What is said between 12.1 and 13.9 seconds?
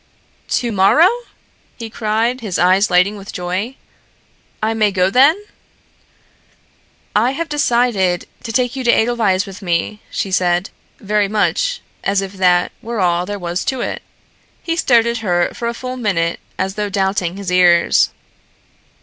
if that were all there was to